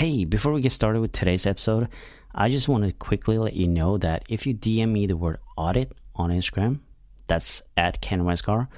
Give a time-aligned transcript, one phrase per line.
[0.00, 1.88] Hey, before we get started with today's episode,
[2.34, 5.40] I just want to quickly let you know that if you DM me the word
[5.58, 6.80] audit on Instagram,
[7.26, 8.68] that's at Ken Westgaard,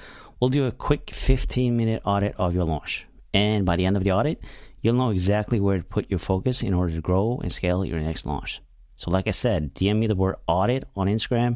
[0.41, 3.07] we'll do a quick 15 minute audit of your launch.
[3.33, 4.41] And by the end of the audit,
[4.81, 8.01] you'll know exactly where to put your focus in order to grow and scale your
[8.01, 8.59] next launch.
[8.97, 11.55] So, like I said, DM me the word audit on Instagram,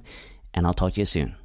[0.54, 1.36] and I'll talk to you soon.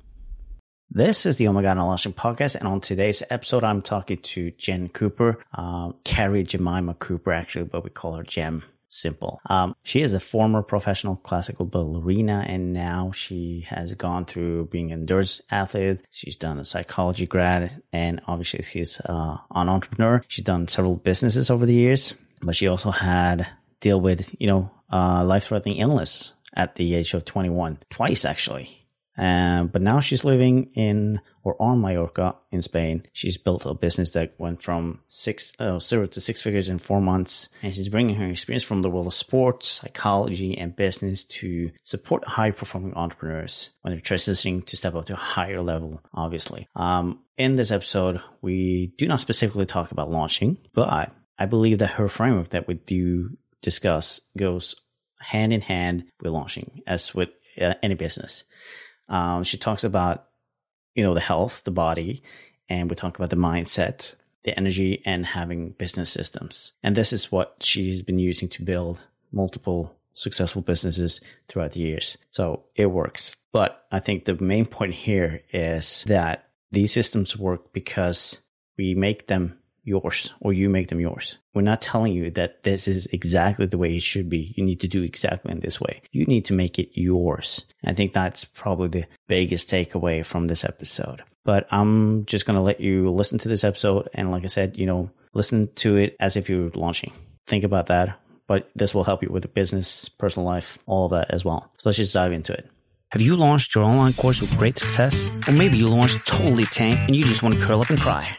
[0.94, 4.90] This is the Oh My Launching podcast, and on today's episode, I'm talking to Jem
[4.90, 8.62] Cooper, uh, Carrie Jemima Cooper, actually, but we call her Jem.
[8.88, 9.40] Simple.
[9.46, 14.92] Um, she is a former professional classical ballerina, and now she has gone through being
[14.92, 16.02] an endurance athlete.
[16.10, 20.20] She's done a psychology grad, and obviously she's uh, an entrepreneur.
[20.28, 23.46] She's done several businesses over the years, but she also had
[23.80, 28.81] deal with you know uh, life-threatening illness at the age of 21, twice actually.
[29.16, 33.04] Um, but now she's living in or on Mallorca in Spain.
[33.12, 37.00] She's built a business that went from six, uh, zero to six figures in four
[37.00, 37.48] months.
[37.62, 42.26] And she's bringing her experience from the world of sports, psychology, and business to support
[42.26, 46.68] high performing entrepreneurs when they're transitioning to step up to a higher level, obviously.
[46.74, 50.88] Um, in this episode, we do not specifically talk about launching, but
[51.38, 53.30] I believe that her framework that we do
[53.62, 54.76] discuss goes
[55.20, 58.44] hand in hand with launching as with uh, any business.
[59.08, 60.26] Um, she talks about,
[60.94, 62.22] you know, the health, the body,
[62.68, 66.72] and we talk about the mindset, the energy, and having business systems.
[66.82, 72.18] And this is what she's been using to build multiple successful businesses throughout the years.
[72.30, 73.36] So it works.
[73.50, 78.40] But I think the main point here is that these systems work because
[78.76, 81.38] we make them yours or you make them yours.
[81.54, 84.54] We're not telling you that this is exactly the way it should be.
[84.56, 86.02] You need to do exactly in this way.
[86.10, 87.64] You need to make it yours.
[87.84, 91.22] I think that's probably the biggest takeaway from this episode.
[91.44, 94.08] But I'm just going to let you listen to this episode.
[94.14, 97.12] And like I said, you know, listen to it as if you're launching.
[97.46, 98.18] Think about that.
[98.46, 101.72] But this will help you with the business, personal life, all of that as well.
[101.78, 102.68] So let's just dive into it.
[103.10, 105.30] Have you launched your online course with great success?
[105.46, 108.38] Or maybe you launched totally tank and you just want to curl up and cry.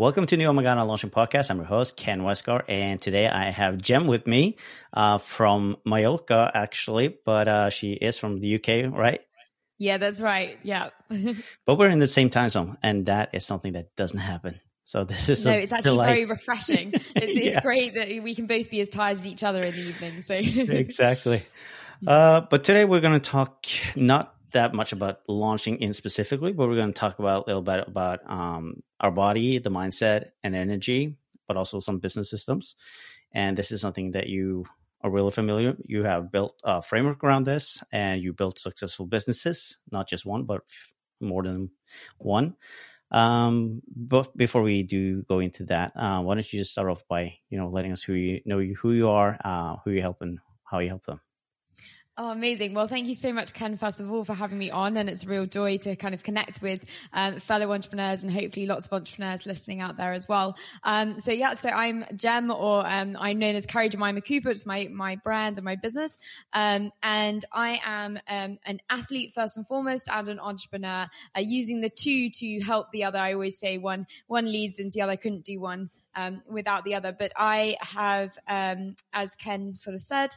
[0.00, 1.50] Welcome to New I'm Launching podcast.
[1.50, 4.56] I'm your host, Ken Westgaard, and today I have Jem with me
[4.94, 9.20] uh, from Mallorca, actually, but uh, she is from the UK, right?
[9.76, 10.58] Yeah, that's right.
[10.62, 10.88] Yeah.
[11.66, 14.58] but we're in the same time zone, and that is something that doesn't happen.
[14.86, 16.06] So this is no, it's actually delight.
[16.06, 16.92] very refreshing.
[16.94, 17.42] It's, yeah.
[17.42, 20.22] it's great that we can both be as tired as each other in the evening.
[20.22, 21.42] So exactly.
[22.06, 26.68] Uh, but today we're going to talk not that much about launching in specifically, but
[26.68, 30.54] we're going to talk about a little bit about um, our body, the mindset, and
[30.54, 31.16] energy,
[31.46, 32.74] but also some business systems.
[33.32, 34.64] And this is something that you
[35.02, 35.76] are really familiar.
[35.84, 40.44] You have built a framework around this, and you built successful businesses, not just one,
[40.44, 40.62] but
[41.20, 41.70] more than
[42.18, 42.56] one.
[43.10, 47.02] Um, but before we do go into that, uh, why don't you just start off
[47.08, 50.22] by you know letting us who you know who you are, uh, who you help,
[50.22, 51.20] and how you help them.
[52.22, 52.74] Oh, amazing.
[52.74, 54.98] Well, thank you so much, Ken, first of all, for having me on.
[54.98, 58.66] And it's a real joy to kind of connect with um, fellow entrepreneurs and hopefully
[58.66, 60.54] lots of entrepreneurs listening out there as well.
[60.84, 64.50] Um, so yeah, so I'm Jem or um, I'm known as Carrie Jemima Cooper.
[64.50, 66.18] It's my, my brand and my business.
[66.52, 71.80] Um, and I am um, an athlete first and foremost and an entrepreneur uh, using
[71.80, 73.18] the two to help the other.
[73.18, 75.12] I always say one, one leads into the other.
[75.12, 77.16] I couldn't do one um, without the other.
[77.18, 80.30] But I have, um, as Ken sort of said,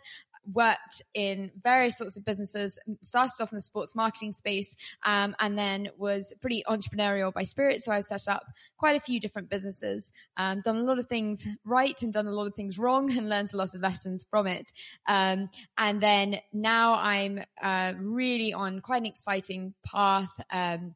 [0.52, 5.58] worked in various sorts of businesses, started off in the sports marketing space, um, and
[5.58, 7.82] then was pretty entrepreneurial by spirit.
[7.82, 8.44] So I set up
[8.78, 12.32] quite a few different businesses, um, done a lot of things right and done a
[12.32, 14.72] lot of things wrong and learned a lot of lessons from it.
[15.08, 20.96] Um, and then now I'm uh, really on quite an exciting path um,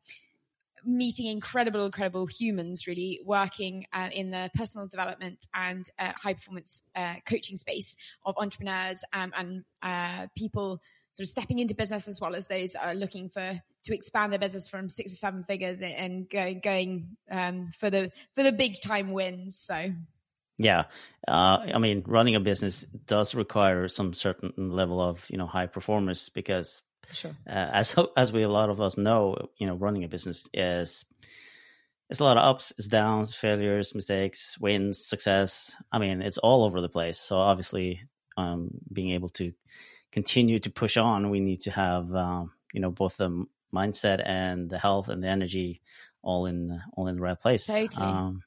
[0.87, 6.81] meeting incredible, incredible humans really working uh, in the personal development and uh, high performance
[6.95, 7.95] uh, coaching space
[8.25, 10.81] of entrepreneurs um, and uh, people
[11.11, 14.39] sort of stepping into business as well as those are looking for to expand their
[14.39, 18.79] business from six or seven figures and going going um, for the for the big
[18.81, 19.57] time wins.
[19.57, 19.91] So.
[20.59, 20.85] Yeah,
[21.27, 25.67] uh, I mean, running a business does require some certain level of you know high
[25.67, 26.81] performance because
[27.11, 27.35] Sure.
[27.47, 31.05] Uh, as as we a lot of us know, you know, running a business is
[32.09, 35.75] it's a lot of ups, it's downs, failures, mistakes, wins, success.
[35.91, 37.19] I mean, it's all over the place.
[37.19, 38.01] So obviously,
[38.37, 39.51] um, being able to
[40.11, 44.69] continue to push on, we need to have um, you know both the mindset and
[44.69, 45.81] the health and the energy
[46.21, 47.65] all in all in the right place.
[47.65, 48.05] Totally.
[48.05, 48.43] Um,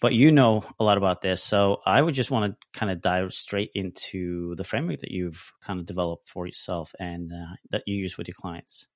[0.00, 3.00] but you know a lot about this, so I would just want to kind of
[3.00, 7.82] dive straight into the framework that you've kind of developed for yourself and uh, that
[7.86, 8.88] you use with your clients.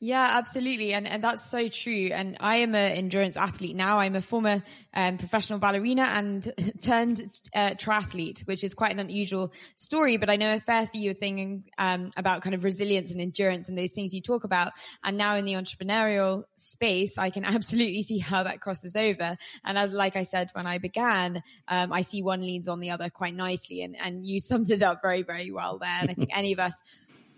[0.00, 0.92] Yeah, absolutely.
[0.92, 2.10] And, and that's so true.
[2.12, 3.98] And I am an endurance athlete now.
[3.98, 4.62] I'm a former
[4.94, 10.16] um, professional ballerina and turned uh, triathlete, which is quite an unusual story.
[10.16, 13.76] But I know a fair few thing um, about kind of resilience and endurance and
[13.76, 14.72] those things you talk about.
[15.02, 19.36] And now in the entrepreneurial space, I can absolutely see how that crosses over.
[19.64, 22.90] And as, like I said, when I began, um, I see one leans on the
[22.90, 23.82] other quite nicely.
[23.82, 25.98] And, and you summed it up very, very well there.
[26.00, 26.80] And I think any of us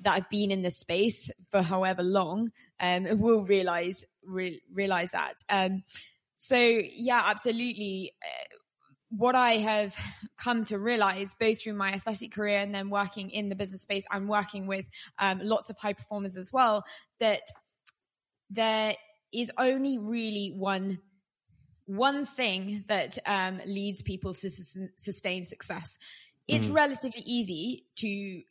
[0.00, 2.50] that have been in this space for however long
[2.80, 5.36] um, will realize re- realize that.
[5.48, 5.82] Um,
[6.36, 8.12] so yeah, absolutely.
[8.22, 8.56] Uh,
[9.10, 9.94] what I have
[10.36, 14.04] come to realize, both through my athletic career and then working in the business space,
[14.10, 14.86] I'm working with
[15.18, 16.84] um, lots of high performers as well,
[17.18, 17.42] that
[18.48, 18.94] there
[19.32, 21.00] is only really one
[21.86, 24.48] one thing that um, leads people to
[24.96, 25.98] sustain success.
[26.46, 26.74] It's mm.
[26.74, 28.42] relatively easy to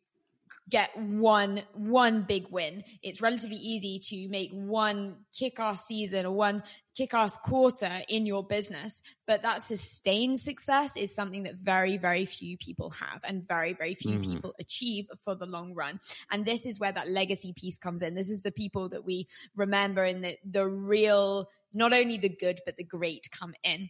[0.70, 2.84] get one one big win.
[3.02, 6.64] It's relatively easy to make one kick-ass season or one
[6.96, 12.58] kick-ass quarter in your business, but that sustained success is something that very very few
[12.58, 14.34] people have and very very few mm-hmm.
[14.34, 16.00] people achieve for the long run.
[16.32, 18.16] And this is where that legacy piece comes in.
[18.16, 22.60] This is the people that we remember and the the real not only the good
[22.66, 23.90] but the great come in.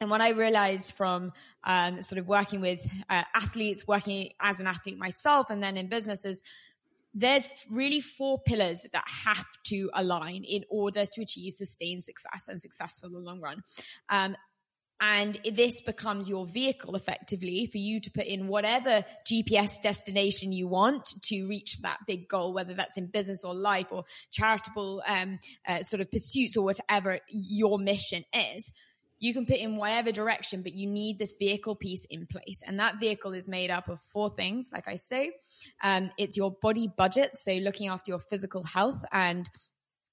[0.00, 1.32] And what I realized from
[1.64, 5.88] um, sort of working with uh, athletes, working as an athlete myself, and then in
[5.88, 6.42] businesses,
[7.14, 12.60] there's really four pillars that have to align in order to achieve sustained success and
[12.60, 13.62] success for the long run.
[14.10, 14.36] Um,
[15.00, 20.68] and this becomes your vehicle effectively for you to put in whatever GPS destination you
[20.68, 25.38] want to reach that big goal, whether that's in business or life or charitable um,
[25.66, 28.72] uh, sort of pursuits or whatever your mission is
[29.18, 32.62] you can put in whatever direction, but you need this vehicle piece in place.
[32.66, 35.32] And that vehicle is made up of four things, like I say.
[35.82, 39.48] Um, it's your body budget, so looking after your physical health and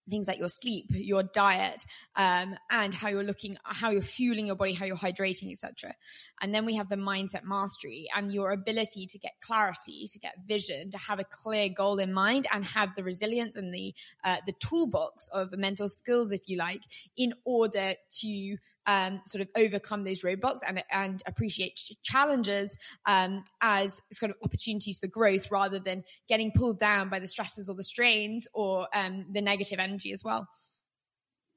[0.09, 1.83] things like your sleep, your diet,
[2.15, 5.93] um, and how you're looking, how you're fueling your body, how you're hydrating, etc.
[6.41, 10.35] And then we have the mindset mastery and your ability to get clarity, to get
[10.45, 14.37] vision, to have a clear goal in mind, and have the resilience and the uh,
[14.45, 16.81] the toolbox of mental skills, if you like,
[17.15, 24.01] in order to um, sort of overcome those roadblocks and, and appreciate challenges um, as
[24.11, 27.83] sort of opportunities for growth rather than getting pulled down by the stresses or the
[27.83, 30.47] strains or um, the negative energy as well.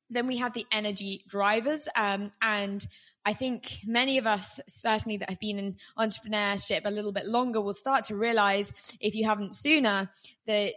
[0.09, 1.89] Then we have the energy drivers.
[1.97, 2.87] Um, and
[3.25, 7.61] I think many of us, certainly that have been in entrepreneurship a little bit longer,
[7.61, 10.09] will start to realize, if you haven't sooner,
[10.47, 10.75] that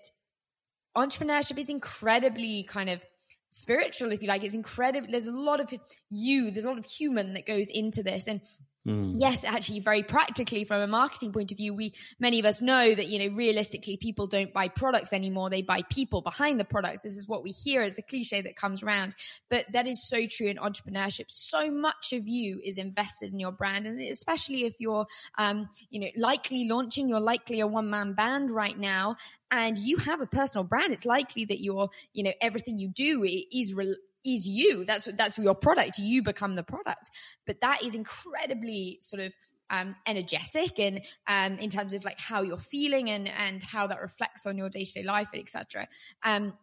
[0.98, 3.04] entrepreneurship is incredibly kind of
[3.50, 4.44] spiritual, if you like.
[4.44, 5.08] It's incredible.
[5.12, 5.74] There's a lot of
[6.10, 8.28] you, there's a lot of human that goes into this.
[8.28, 8.42] And
[8.88, 9.12] Mm.
[9.16, 12.96] Yes, actually, very practically from a marketing point of view, we many of us know
[12.96, 17.04] that you know realistically people don't buy products anymore; they buy people behind the products.
[17.04, 19.16] This is what we hear as a cliche that comes around,
[19.50, 21.26] but that is so true in entrepreneurship.
[21.28, 25.06] So much of you is invested in your brand, and especially if you're,
[25.38, 29.18] um, you know, likely launching, you're likely a one man band right now,
[29.52, 30.94] and you have a personal brand.
[30.94, 34.86] It's likely that your, you know, everything you do is re- is you.
[34.86, 35.98] That's that's your product.
[35.98, 37.10] You become the product.
[37.46, 39.34] But that is incredibly sort of
[39.70, 44.02] um, energetic and um, in terms of like how you're feeling and and how that
[44.02, 45.88] reflects on your day to day life, etc.
[46.24, 46.54] Um,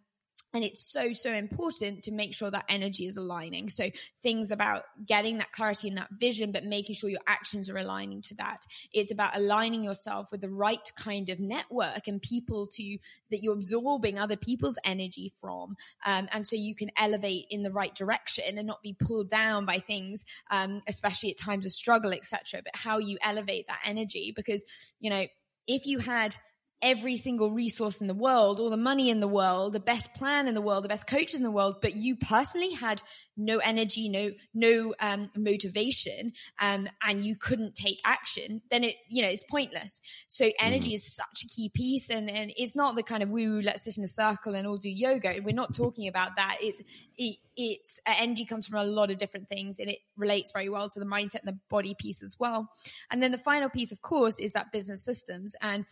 [0.55, 3.69] and it's so, so important to make sure that energy is aligning.
[3.69, 3.91] So
[4.23, 8.23] things about getting that clarity and that vision, but making sure your actions are aligning
[8.23, 8.62] to that.
[8.93, 12.99] It's about aligning yourself with the right kind of network and people to
[13.31, 15.76] that you're absorbing other people's energy from.
[16.07, 19.67] Um, and so you can elevate in the right direction and not be pulled down
[19.67, 22.62] by things, um, especially at times of struggle, etc.
[22.65, 24.65] But how you elevate that energy because,
[25.00, 25.26] you know,
[25.67, 26.37] if you had
[26.83, 30.47] every single resource in the world, all the money in the world, the best plan
[30.47, 33.02] in the world, the best coaches in the world, but you personally had
[33.37, 39.23] no energy, no no um, motivation, um, and you couldn't take action, then it you
[39.23, 40.00] know it's pointless.
[40.26, 40.95] So energy mm.
[40.95, 43.99] is such a key piece, and and it's not the kind of woo let's sit
[43.99, 45.40] in a circle and all do yoga.
[45.42, 46.59] We're not talking about that.
[46.61, 46.80] It's
[47.16, 50.68] it, it's uh, energy comes from a lot of different things, and it relates very
[50.68, 52.71] well to the mindset and the body piece as well.
[53.11, 55.85] And then the final piece, of course, is that business systems and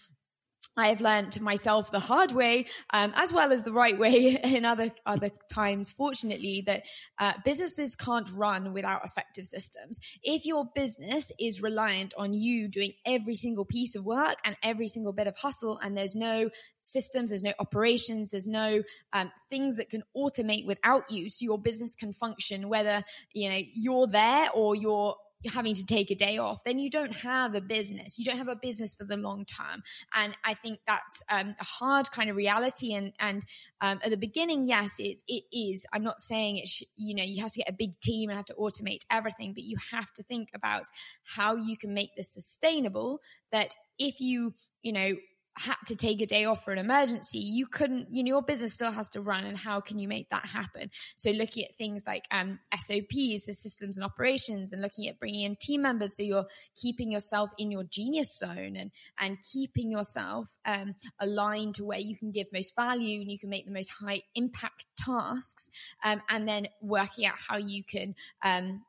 [0.77, 4.65] I have learned myself the hard way, um, as well as the right way in
[4.65, 5.91] other other times.
[5.91, 6.85] Fortunately, that
[7.19, 10.01] uh, businesses can't run without effective systems.
[10.23, 14.89] If your business is reliant on you doing every single piece of work and every
[14.89, 16.51] single bit of hustle, and there's no
[16.83, 21.59] systems, there's no operations, there's no um, things that can automate without you, so your
[21.59, 25.17] business can function whether you know you're there or you're
[25.53, 28.19] having to take a day off, then you don't have a business.
[28.19, 29.83] You don't have a business for the long term.
[30.15, 32.95] And I think that's um, a hard kind of reality.
[32.95, 33.45] And and
[33.81, 35.87] um, at the beginning, yes, it it is.
[35.93, 36.69] I'm not saying it.
[36.69, 39.53] Sh- you know, you have to get a big team and have to automate everything,
[39.53, 40.85] but you have to think about
[41.23, 43.21] how you can make this sustainable.
[43.53, 45.15] That if you you know
[45.57, 48.75] had to take a day off for an emergency, you couldn't, you know, your business
[48.75, 50.91] still has to run and how can you make that happen?
[51.17, 55.43] So looking at things like um, SOPs, the systems and operations and looking at bringing
[55.43, 56.17] in team members.
[56.17, 61.85] So you're keeping yourself in your genius zone and, and keeping yourself um, aligned to
[61.85, 65.71] where you can give most value and you can make the most high impact tasks.
[66.03, 68.83] Um, and then working out how you can, um,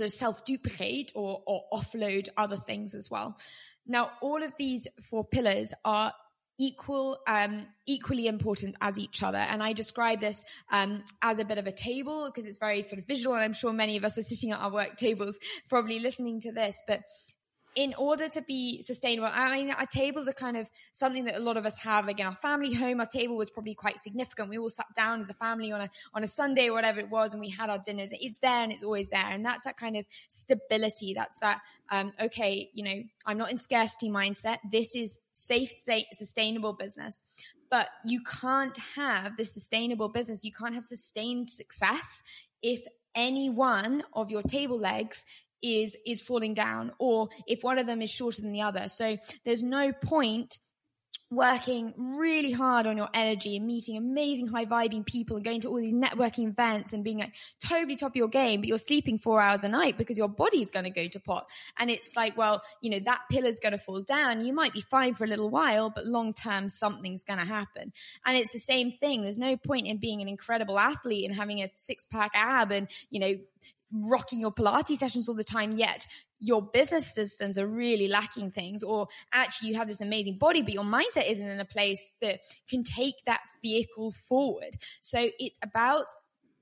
[0.00, 3.36] of self duplicate or, or offload other things as well.
[3.86, 6.12] Now, all of these four pillars are
[6.58, 9.38] equal um, equally important as each other.
[9.38, 13.00] And i describe this um, as a bit of a table because it's very sort
[13.00, 13.34] of visual.
[13.34, 16.52] And i'm sure many of us are sitting at our work tables probably listening to
[16.52, 16.80] this.
[16.86, 17.00] But
[17.74, 21.40] in order to be sustainable, I mean, our tables are kind of something that a
[21.40, 22.06] lot of us have.
[22.06, 24.50] Like in our family home, our table was probably quite significant.
[24.50, 27.08] We all sat down as a family on a on a Sunday or whatever it
[27.08, 28.10] was, and we had our dinners.
[28.12, 31.14] It's there and it's always there, and that's that kind of stability.
[31.14, 31.60] That's that.
[31.90, 34.58] Um, okay, you know, I'm not in scarcity mindset.
[34.70, 37.22] This is safe, safe, sustainable business.
[37.70, 40.44] But you can't have the sustainable business.
[40.44, 42.22] You can't have sustained success
[42.62, 45.24] if any one of your table legs
[45.62, 49.16] is is falling down or if one of them is shorter than the other so
[49.44, 50.58] there's no point
[51.32, 55.68] working really hard on your energy and meeting amazing high vibing people and going to
[55.68, 59.18] all these networking events and being like totally top of your game, but you're sleeping
[59.18, 61.48] four hours a night because your body's going to go to pot.
[61.78, 64.44] And it's like, well, you know, that pillar's going to fall down.
[64.44, 67.92] You might be fine for a little while, but long term, something's going to happen.
[68.26, 69.22] And it's the same thing.
[69.22, 72.88] There's no point in being an incredible athlete and having a six pack ab and,
[73.08, 73.34] you know,
[73.92, 76.06] rocking your Pilates sessions all the time, yet
[76.38, 80.72] your business systems are really lacking things, or actually you have this amazing body, but
[80.72, 84.76] your mindset isn't in a place that can take that vehicle forward.
[85.02, 86.06] So it's about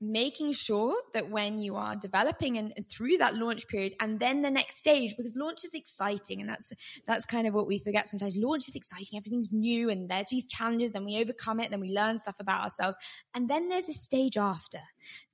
[0.01, 4.49] making sure that when you are developing and, through that launch period and then the
[4.49, 6.71] next stage because launch is exciting and that's
[7.05, 8.35] that's kind of what we forget sometimes.
[8.35, 9.17] Launch is exciting.
[9.17, 12.63] Everything's new and there's these challenges and we overcome it then we learn stuff about
[12.63, 12.97] ourselves.
[13.35, 14.79] And then there's a stage after.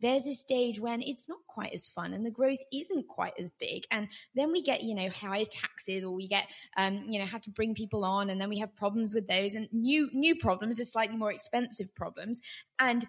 [0.02, 3.50] There's a stage when it's not quite as fun and the growth isn't quite as
[3.60, 3.84] big.
[3.90, 6.46] And then we get you know higher taxes or we get
[6.76, 9.56] um you know have to bring people on and then we have problems with those
[9.56, 12.42] and new new problems just slightly more expensive problems.
[12.80, 13.08] And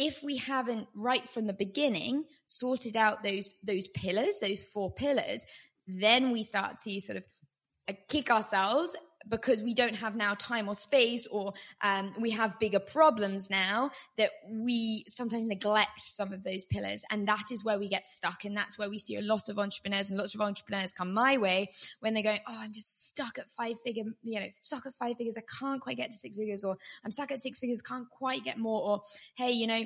[0.00, 5.44] if we haven't right from the beginning sorted out those those pillars those four pillars
[5.86, 7.24] then we start to sort of
[7.88, 8.96] uh, kick ourselves
[9.28, 13.90] because we don't have now time or space or um, we have bigger problems now
[14.16, 17.04] that we sometimes neglect some of those pillars.
[17.10, 18.44] And that is where we get stuck.
[18.44, 21.36] And that's where we see a lot of entrepreneurs and lots of entrepreneurs come my
[21.38, 21.68] way
[22.00, 25.16] when they're going oh i'm just stuck at five figure you know stuck at five
[25.16, 25.36] figures.
[25.36, 28.44] I can't quite get to six figures or i'm stuck at six figures can't quite
[28.44, 29.02] get more or
[29.34, 29.82] hey you know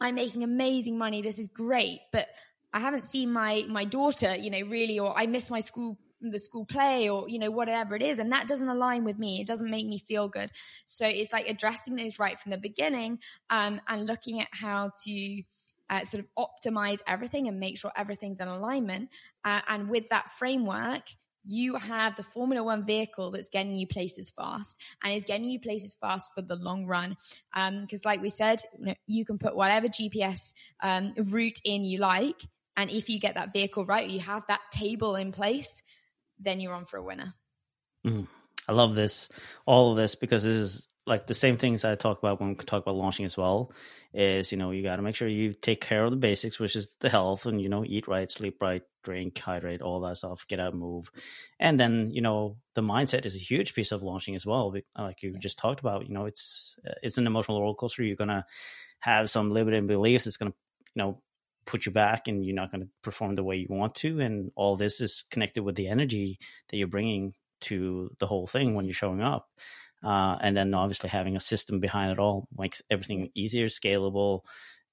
[0.00, 1.22] i'm making amazing money.
[1.22, 2.00] This is great.
[2.12, 2.28] But
[2.72, 6.38] I haven't seen my my daughter, you know, really, or I miss my school the
[6.38, 9.46] school play or you know whatever it is and that doesn't align with me it
[9.46, 10.50] doesn't make me feel good
[10.84, 15.42] so it's like addressing those right from the beginning um, and looking at how to
[15.88, 19.08] uh, sort of optimize everything and make sure everything's in alignment
[19.44, 21.02] uh, and with that framework
[21.44, 25.58] you have the Formula One vehicle that's getting you places fast and is getting you
[25.58, 27.16] places fast for the long run.
[27.52, 31.84] Because, um, like we said, you, know, you, can put whatever GPS um, route in
[31.84, 32.36] you like.
[32.76, 35.82] And if you get that vehicle right, you have that table in place,
[36.40, 37.34] then you're on for a winner.
[38.06, 38.26] Mm.
[38.68, 39.28] I love this,
[39.66, 42.54] all of this, because this is like the same things I talk about when we
[42.54, 43.72] talk about launching as well.
[44.12, 46.76] Is you know you got to make sure you take care of the basics, which
[46.76, 50.46] is the health, and you know eat right, sleep right, drink, hydrate, all that stuff,
[50.48, 51.10] get out, move,
[51.58, 54.74] and then you know the mindset is a huge piece of launching as well.
[54.96, 58.02] Like you just talked about, you know it's it's an emotional roller coaster.
[58.02, 58.44] You're gonna
[59.00, 60.26] have some limiting beliefs.
[60.26, 60.54] It's gonna
[60.94, 61.22] you know
[61.70, 64.20] put you back and you're not going to perform the way you want to.
[64.20, 68.74] And all this is connected with the energy that you're bringing to the whole thing
[68.74, 69.48] when you're showing up.
[70.02, 74.40] Uh, and then obviously having a system behind it all makes everything easier scalable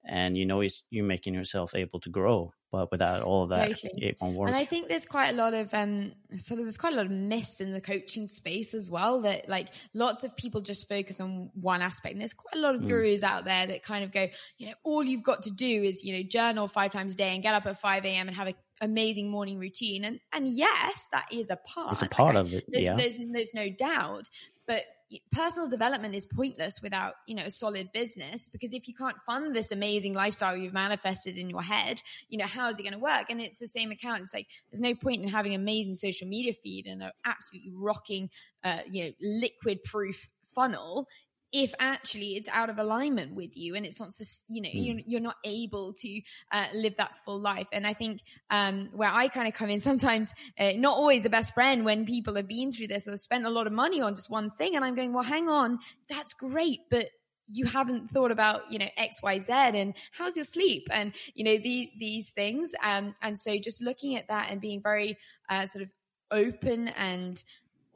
[0.07, 4.07] and you know you're making yourself able to grow but without all of that totally.
[4.07, 4.47] it won't work.
[4.47, 7.05] And i think there's quite a lot of um sort of there's quite a lot
[7.05, 11.19] of myths in the coaching space as well that like lots of people just focus
[11.19, 12.13] on one aspect.
[12.13, 12.87] And there's quite a lot of mm.
[12.87, 16.03] gurus out there that kind of go you know all you've got to do is
[16.03, 18.47] you know journal five times a day and get up at 5 a.m and have
[18.47, 20.03] an amazing morning routine.
[20.03, 22.95] And and yes that is a part it's a part like, of it there's, yeah.
[22.95, 24.29] there's, there's no doubt.
[24.67, 24.83] But
[25.31, 29.55] personal development is pointless without you know a solid business because if you can't fund
[29.55, 32.99] this amazing lifestyle you've manifested in your head you know how is it going to
[32.99, 33.29] work?
[33.29, 34.21] And it's the same account.
[34.21, 37.71] It's like there's no point in having an amazing social media feed and an absolutely
[37.75, 38.29] rocking
[38.63, 41.07] uh, you know liquid proof funnel
[41.53, 44.09] if actually it's out of alignment with you and it's not
[44.47, 44.85] you know mm.
[44.85, 49.09] you're, you're, not able to uh, live that full life and i think um, where
[49.11, 52.47] i kind of come in sometimes uh, not always the best friend when people have
[52.47, 54.95] been through this or spent a lot of money on just one thing and i'm
[54.95, 57.09] going well hang on that's great but
[57.47, 61.43] you haven't thought about you know x y z and how's your sleep and you
[61.43, 65.17] know the, these things um, and so just looking at that and being very
[65.49, 65.89] uh, sort of
[66.29, 67.43] open and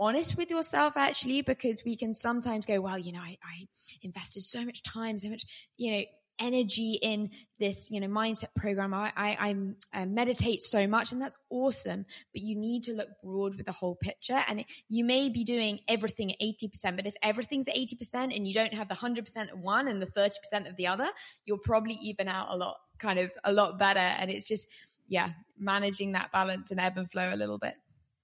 [0.02, 3.68] honest with yourself actually because we can sometimes go well you know I, I,
[4.02, 5.44] invested so much time so much
[5.78, 6.04] you know
[6.42, 7.30] energy in
[7.60, 8.94] this you know mindset program.
[8.94, 9.56] I i,
[9.94, 13.72] I meditate so much and that's awesome but you need to look broad with the
[13.72, 14.42] whole picture.
[14.48, 18.48] And it, you may be doing everything at 80% but if everything's at 80% and
[18.48, 21.10] you don't have the 100% of one and the 30% of the other
[21.46, 24.00] you'll probably even out a lot kind of a lot better.
[24.00, 24.68] And it's just
[25.08, 25.30] yeah
[25.60, 27.76] managing that balance and ebb and flow a little bit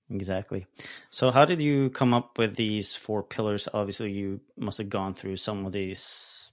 [0.09, 0.65] Exactly.
[1.09, 3.67] So, how did you come up with these four pillars?
[3.73, 6.49] Obviously, you must have gone through some of these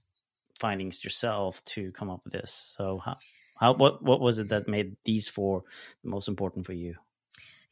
[0.59, 2.75] findings yourself to come up with this.
[2.77, 3.17] So, how,
[3.57, 5.63] how what what was it that made these four
[6.03, 6.95] the most important for you?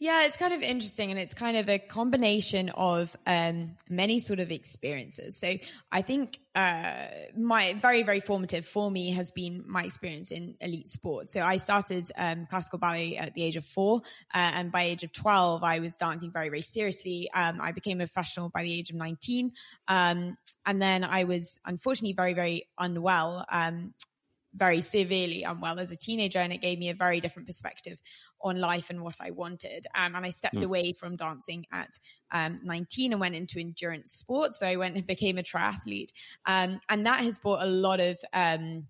[0.04, 4.42] Yeah, it's kind of interesting, and it's kind of a combination of um, many sort
[4.42, 5.40] of experiences.
[5.40, 5.54] So
[5.94, 7.06] I think uh,
[7.38, 11.32] my very very formative for me has been my experience in elite sports.
[11.32, 14.02] So I started um, classical ballet at the age of four,
[14.34, 17.30] uh, and by age of twelve, I was dancing very very seriously.
[17.34, 19.54] Um, I became a professional by the age of nineteen,
[19.88, 23.94] um, and then I was unfortunately very very unwell um,
[24.56, 28.00] very severely unwell as a teenager and it gave me a very different perspective
[28.44, 29.88] on life and what I wanted.
[29.96, 30.66] Um, and I stepped mm.
[30.66, 31.98] away from dancing at
[32.32, 34.60] um, 19 and went into endurance sports.
[34.60, 36.12] So I went and became a triathlete.
[36.46, 38.88] Um, and that has brought a lot of um,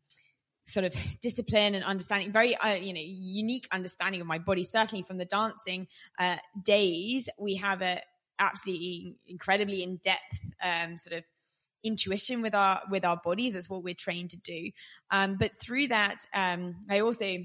[0.65, 4.63] sort of discipline and understanding, very, uh, you know, unique understanding of my body.
[4.63, 5.87] Certainly from the dancing
[6.19, 8.01] uh, days, we have a
[8.39, 11.23] absolutely incredibly in depth um, sort of
[11.83, 13.53] intuition with our with our bodies.
[13.53, 14.71] That's what we're trained to do.
[15.11, 17.37] Um, but through that, um, I also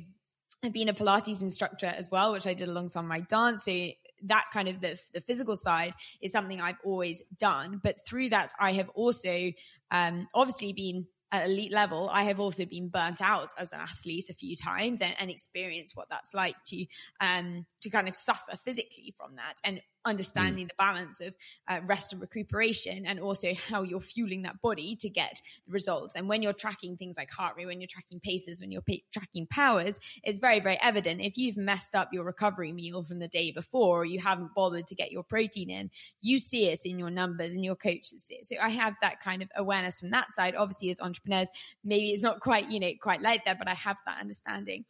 [0.62, 3.64] have been a Pilates instructor as well, which I did alongside my dance.
[3.64, 3.88] So
[4.24, 7.80] that kind of the, the physical side is something I've always done.
[7.82, 9.52] But through that, I have also
[9.90, 14.30] um, obviously been at elite level, I have also been burnt out as an athlete
[14.30, 16.86] a few times and, and experienced what that's like to
[17.20, 19.54] um, to kind of suffer physically from that.
[19.64, 20.68] And understanding mm.
[20.68, 21.36] the balance of
[21.68, 26.14] uh, rest and recuperation and also how you're fueling that body to get the results
[26.16, 28.94] and when you're tracking things like heart rate when you're tracking paces when you're pa-
[29.12, 33.28] tracking powers it's very very evident if you've messed up your recovery meal from the
[33.28, 36.98] day before or you haven't bothered to get your protein in you see it in
[36.98, 40.10] your numbers and your coaches see it so i have that kind of awareness from
[40.10, 41.50] that side obviously as entrepreneurs
[41.84, 44.84] maybe it's not quite you know quite like that but i have that understanding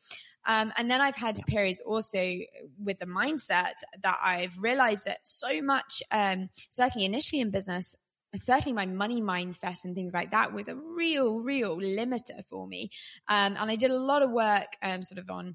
[0.48, 2.38] um, and then I've had periods also
[2.82, 7.94] with the mindset that I've realized that so much, um, certainly initially in business,
[8.34, 12.90] certainly my money mindset and things like that was a real, real limiter for me.
[13.28, 15.54] Um, and I did a lot of work, um, sort of on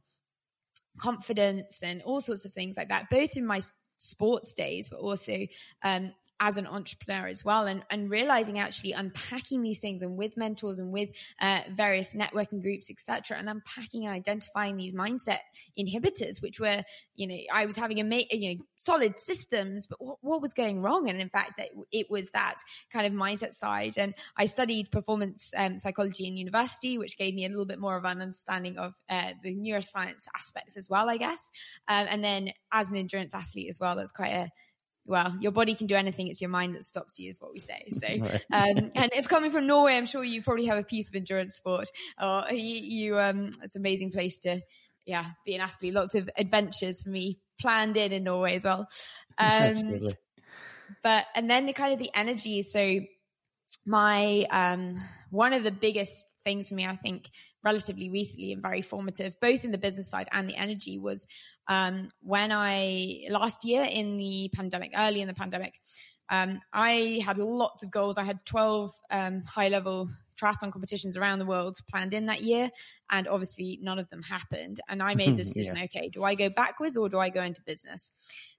[0.99, 3.61] confidence and all sorts of things like that, both in my
[3.97, 5.39] sports days, but also
[5.83, 10.35] um, as an entrepreneur as well and, and realizing actually unpacking these things and with
[10.35, 11.09] mentors and with
[11.41, 15.39] uh, various networking groups etc and unpacking and identifying these mindset
[15.79, 16.83] inhibitors which were
[17.15, 20.81] you know i was having a you know solid systems but what, what was going
[20.81, 21.09] wrong?
[21.09, 22.57] And in fact that it was that
[22.91, 23.97] kind of mindset side.
[23.97, 27.95] And i studied performance um, psychology in university which gave me a little bit more
[27.95, 31.51] of an understanding of uh, the neuroscience aspects as well i guess.
[31.87, 34.51] Um, and then as an endurance athlete as well that's quite a
[35.05, 36.27] well, your body can do anything.
[36.27, 37.87] It's your mind that stops you, is what we say.
[37.89, 38.45] So, right.
[38.51, 41.55] um, and if coming from Norway, I'm sure you probably have a piece of endurance
[41.55, 41.89] sport.
[42.21, 44.61] Or you, you um, it's an amazing place to,
[45.05, 45.93] yeah, be an athlete.
[45.93, 48.87] Lots of adventures for me planned in in Norway as well.
[49.39, 49.99] Um,
[51.01, 52.61] but and then the kind of the energy.
[52.61, 52.99] So,
[53.83, 54.93] my um,
[55.31, 57.31] one of the biggest things for me, I think,
[57.63, 61.25] relatively recently and very formative, both in the business side and the energy, was
[61.67, 65.79] um, when I last year in the pandemic, early in the pandemic,
[66.29, 68.17] um, I had lots of goals.
[68.17, 70.09] I had 12 um, high level
[70.41, 72.71] triathlon competitions around the world planned in that year.
[73.09, 74.79] And obviously, none of them happened.
[74.89, 75.83] And I made the decision yeah.
[75.85, 78.11] okay, do I go backwards or do I go into business?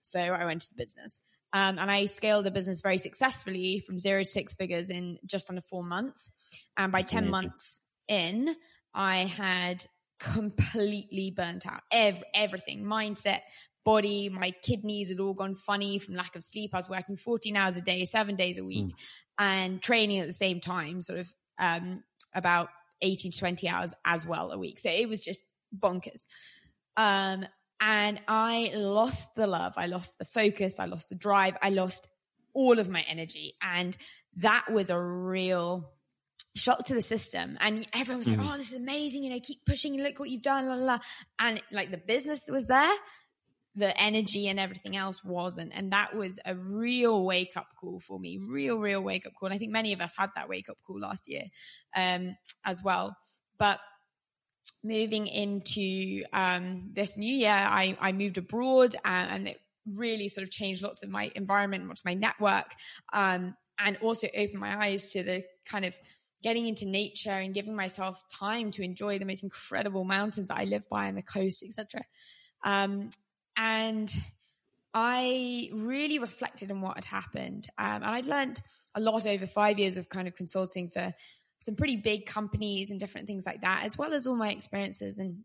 [0.02, 1.20] So I went into business.
[1.52, 5.48] Um, and I scaled a business very successfully from zero to six figures in just
[5.48, 6.30] under four months.
[6.76, 7.30] And by That's 10 amazing.
[7.30, 8.56] months in,
[8.94, 9.84] I had
[10.18, 11.82] completely burnt out.
[11.90, 13.40] Every, everything, mindset,
[13.84, 16.70] body, my kidneys had all gone funny from lack of sleep.
[16.72, 18.94] I was working 14 hours a day, seven days a week, mm.
[19.38, 22.02] and training at the same time, sort of um,
[22.34, 22.68] about
[23.02, 24.78] 18 to 20 hours as well a week.
[24.78, 25.42] So it was just
[25.76, 26.24] bonkers.
[26.96, 27.46] Um,
[27.80, 32.08] and I lost the love, I lost the focus, I lost the drive, I lost
[32.54, 33.54] all of my energy.
[33.60, 33.96] And
[34.36, 35.90] that was a real
[36.54, 37.56] shock to the system.
[37.60, 39.24] And everyone was like, oh, this is amazing.
[39.24, 39.96] You know, keep pushing.
[39.96, 40.68] Look what you've done.
[40.68, 40.98] La, la, la.
[41.38, 42.92] And like the business was there,
[43.74, 45.72] the energy and everything else wasn't.
[45.74, 49.48] And that was a real wake up call for me, real, real wake up call.
[49.48, 51.44] And I think many of us had that wake up call last year
[51.96, 53.16] um, as well.
[53.58, 53.80] But
[54.84, 59.60] moving into um, this new year, I, I moved abroad and, and, it
[59.94, 62.72] really sort of changed lots of my environment, lots of my network,
[63.12, 65.94] um, and also opened my eyes to the kind of
[66.44, 70.64] getting into nature and giving myself time to enjoy the most incredible mountains that I
[70.64, 72.02] live by and the coast, etc.
[72.62, 73.08] Um,
[73.56, 74.14] and
[74.92, 77.66] I really reflected on what had happened.
[77.78, 78.60] Um, and I'd learned
[78.94, 81.14] a lot over five years of kind of consulting for
[81.60, 85.18] some pretty big companies and different things like that, as well as all my experiences.
[85.18, 85.44] And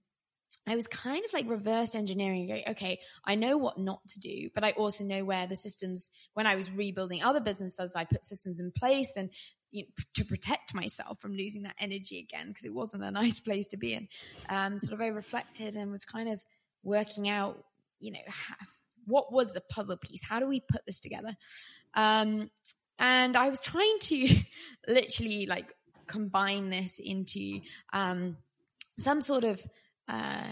[0.68, 2.62] I was kind of like reverse engineering.
[2.72, 6.46] Okay, I know what not to do, but I also know where the systems, when
[6.46, 9.30] I was rebuilding other businesses, I put systems in place and
[9.72, 13.40] you know, to protect myself from losing that energy again, because it wasn't a nice
[13.40, 14.08] place to be in.
[14.50, 16.44] Um, sort of I reflected and was kind of
[16.84, 17.64] working out
[18.00, 18.56] you know, how,
[19.06, 20.24] what was the puzzle piece?
[20.24, 21.36] How do we put this together?
[21.94, 22.50] Um,
[22.98, 24.36] and I was trying to
[24.88, 25.74] literally like
[26.08, 27.62] combine this into
[27.94, 28.38] um,
[28.98, 29.62] some sort of
[30.08, 30.52] uh,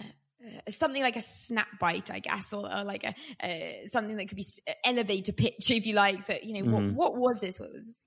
[0.69, 4.37] something like a snap bite, I guess, or, or like a uh, something that could
[4.37, 4.45] be
[4.83, 6.27] elevator pitch, if you like.
[6.27, 6.95] That you know, mm-hmm.
[6.95, 7.59] what what was this?
[7.59, 8.01] What was this?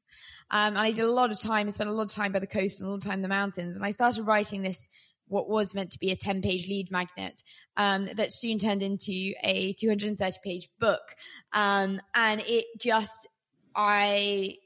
[0.50, 1.66] Um, and I did a lot of time.
[1.66, 3.22] I spent a lot of time by the coast and a lot of time in
[3.22, 3.76] the mountains.
[3.76, 4.88] And I started writing this
[5.28, 7.42] what was meant to be a 10 page lead magnet
[7.76, 11.14] um, that soon turned into a 230 page book.
[11.52, 13.28] Um, and it just,
[13.74, 14.56] I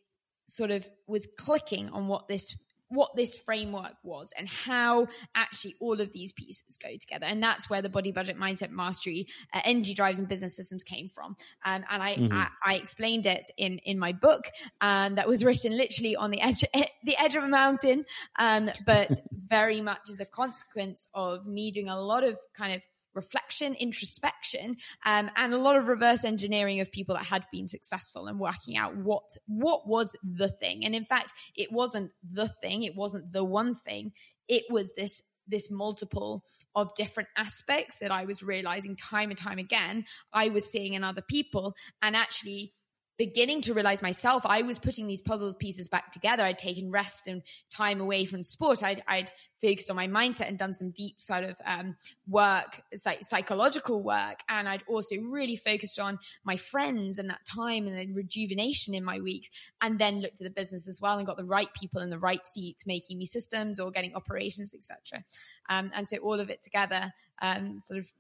[0.47, 2.57] sort of was clicking on what this
[2.95, 7.27] what this framework was and how actually all of these pieces go together.
[7.27, 11.09] And that's where the body budget mindset mastery, uh, energy drives and business systems came
[11.09, 11.37] from.
[11.65, 12.33] Um, and I, mm-hmm.
[12.33, 14.45] I, I, explained it in, in my book
[14.81, 16.65] um, that was written literally on the edge,
[17.05, 18.05] the edge of a mountain.
[18.39, 22.83] Um, but very much as a consequence of me doing a lot of kind of
[23.15, 28.27] reflection, introspection, um, and a lot of reverse engineering of people that had been successful
[28.27, 30.85] and working out what what was the thing.
[30.85, 34.13] And in fact, it wasn't the thing, it wasn't the one thing.
[34.49, 36.43] It was this this multiple
[36.75, 41.05] of different aspects that I was realizing time and time again I was seeing in
[41.05, 42.73] other people and actually
[43.17, 46.43] beginning to realize myself I was putting these puzzle pieces back together.
[46.43, 48.83] I'd taken rest and time away from sport.
[48.83, 51.97] I'd, I'd focused on my mindset and done some deep sort of um,
[52.27, 54.41] work, like psychological work.
[54.49, 59.05] And I'd also really focused on my friends and that time and the rejuvenation in
[59.05, 59.49] my weeks.
[59.81, 62.19] And then looked at the business as well and got the right people in the
[62.19, 65.25] right seats, making me systems or getting operations, etc.
[65.69, 68.13] Um, and so all of it together, um, sort of,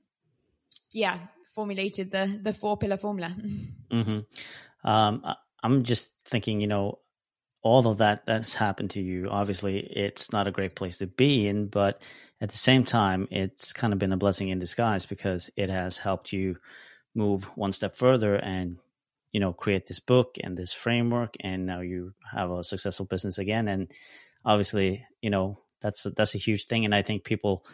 [0.93, 1.19] yeah,
[1.55, 3.35] formulated the the four pillar formula.
[3.91, 4.21] Mm-hmm.
[4.85, 5.25] Um,
[5.63, 6.99] I'm just thinking, you know,
[7.63, 11.49] all of that that's happened to you, obviously, it's not a great place to be
[11.49, 12.03] in, but
[12.41, 15.97] at the same time, it's kind of been a blessing in disguise because it has
[15.97, 16.57] helped you
[17.15, 18.77] move one step further and
[19.33, 23.39] you know create this book and this framework and now you have a successful business
[23.39, 23.69] again.
[23.69, 23.91] And
[24.45, 27.65] obviously you know that's a, that's a huge thing and i think people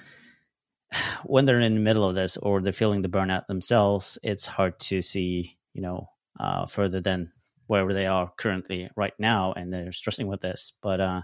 [1.24, 4.78] when they're in the middle of this or they're feeling the burnout themselves it's hard
[4.78, 6.08] to see you know
[6.40, 7.32] uh, further than
[7.66, 10.72] wherever they are currently right now, and they're stressing with this.
[10.82, 11.22] But uh,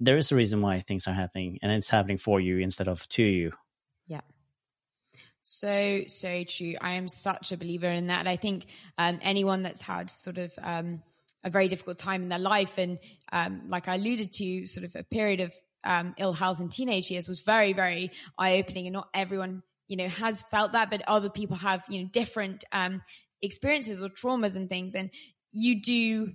[0.00, 3.06] there is a reason why things are happening, and it's happening for you instead of
[3.10, 3.52] to you.
[4.06, 4.22] Yeah.
[5.42, 6.74] So, so true.
[6.80, 8.26] I am such a believer in that.
[8.26, 11.02] I think um, anyone that's had sort of um,
[11.44, 12.98] a very difficult time in their life, and
[13.30, 17.10] um, like I alluded to, sort of a period of um, ill health in teenage
[17.10, 18.86] years was very, very eye opening.
[18.86, 22.64] And not everyone, you know, has felt that, but other people have, you know, different
[22.72, 23.02] um,
[23.44, 24.94] experiences or traumas and things.
[24.94, 25.10] And
[25.52, 26.32] you do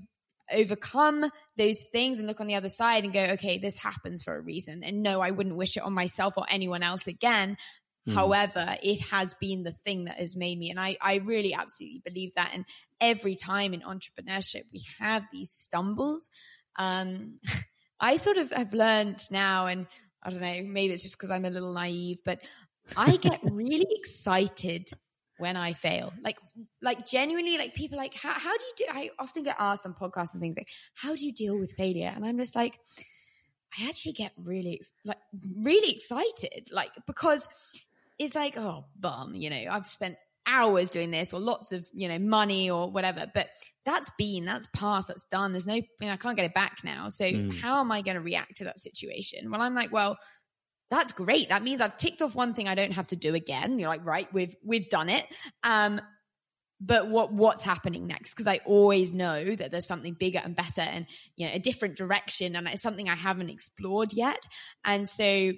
[0.51, 4.35] overcome those things and look on the other side and go, okay, this happens for
[4.35, 4.83] a reason.
[4.83, 7.57] And no, I wouldn't wish it on myself or anyone else again.
[8.07, 8.13] Mm.
[8.13, 10.69] However, it has been the thing that has made me.
[10.69, 12.51] And I, I really absolutely believe that.
[12.53, 12.65] And
[12.99, 16.29] every time in entrepreneurship, we have these stumbles.
[16.77, 17.39] Um,
[17.99, 19.85] I sort of have learned now, and
[20.23, 22.41] I don't know, maybe it's just because I'm a little naive, but
[22.95, 24.89] I get really excited
[25.39, 26.13] when I fail.
[26.23, 26.37] Like,
[26.81, 28.85] like genuinely, like people like, how, how do you do?
[28.89, 32.11] I often get asked on podcasts and things like, how do you deal with failure?
[32.13, 32.79] And I'm just like,
[33.79, 35.19] I actually get really, like,
[35.57, 37.47] really excited, like, because
[38.17, 42.07] it's like, oh, bum, you know, I've spent hours doing this or lots of, you
[42.07, 43.49] know, money or whatever, but
[43.85, 45.51] that's been, that's past, that's done.
[45.51, 47.09] There's no, you know, I can't get it back now.
[47.09, 47.59] So mm.
[47.59, 49.51] how am I going to react to that situation?
[49.51, 50.17] Well, I'm like, well,
[50.89, 51.49] that's great.
[51.49, 53.79] That means I've ticked off one thing I don't have to do again.
[53.79, 55.25] You're like, right, we've we've done it.
[55.63, 56.01] Um,
[56.81, 58.33] but what what's happening next?
[58.33, 61.95] Because I always know that there's something bigger and better and you know a different
[61.95, 64.45] direction, and it's something I haven't explored yet.
[64.83, 65.51] And so,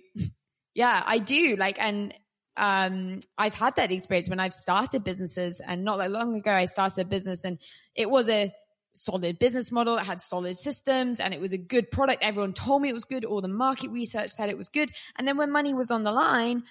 [0.73, 2.13] yeah, I do like, and
[2.57, 6.65] um, I've had that experience when I've started businesses, and not that long ago I
[6.65, 7.59] started a business, and
[7.95, 8.51] it was a
[8.93, 9.97] solid business model.
[9.97, 12.23] It had solid systems and it was a good product.
[12.23, 13.25] Everyone told me it was good.
[13.25, 14.91] All the market research said it was good.
[15.17, 16.63] And then when money was on the line,